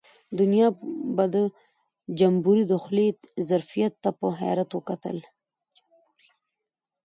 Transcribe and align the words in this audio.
دنیا 0.39 0.67
به 1.15 1.25
د 1.35 1.37
جمبوري 2.19 2.63
د 2.67 2.73
خولې 2.83 3.07
ظرفیت 3.49 3.93
ته 4.03 4.09
په 4.19 4.27
حیرت 4.39 4.69
وکتل. 4.73 5.17